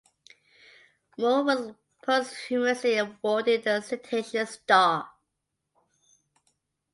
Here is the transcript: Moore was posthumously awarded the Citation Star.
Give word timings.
Moore 1.19 1.43
was 1.43 1.75
posthumously 2.03 2.95
awarded 2.97 3.61
the 3.65 3.79
Citation 3.81 4.47
Star. 4.47 5.11